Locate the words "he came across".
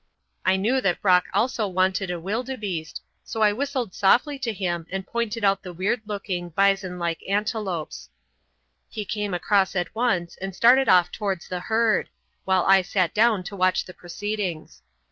8.89-9.75